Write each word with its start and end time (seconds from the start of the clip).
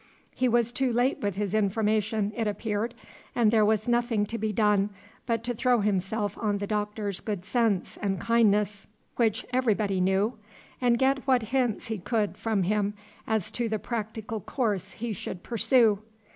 He 0.33 0.49
was 0.49 0.71
too 0.73 0.91
late 0.91 1.19
with 1.19 1.35
his 1.35 1.53
information, 1.53 2.33
it 2.35 2.47
appeared, 2.47 2.95
and 3.35 3.51
there 3.51 3.63
was 3.63 3.87
nothing 3.87 4.25
to 4.25 4.39
be 4.39 4.51
done 4.51 4.89
but 5.27 5.43
to 5.43 5.53
throw 5.53 5.79
himself 5.81 6.35
on 6.39 6.57
the 6.57 6.65
Doctor's 6.65 7.19
good 7.19 7.45
sense 7.45 7.97
and 7.97 8.19
kindness, 8.19 8.87
which 9.17 9.45
everybody 9.53 10.01
knew, 10.01 10.39
and 10.81 10.97
get 10.97 11.27
what 11.27 11.43
hints 11.43 11.85
he 11.85 11.99
could 11.99 12.35
from 12.35 12.63
him 12.63 12.95
as 13.27 13.51
to 13.51 13.69
the 13.69 13.77
practical 13.77 14.39
course 14.41 14.93
he 14.93 15.13
should 15.13 15.43
pursue. 15.43 15.99